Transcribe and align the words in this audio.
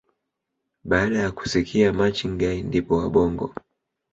baada 0.83 1.19
ya 1.19 1.31
kusikia 1.31 1.93
maching 1.93 2.37
guy 2.37 2.61
ndipo 2.61 2.97
wabongo 2.97 3.53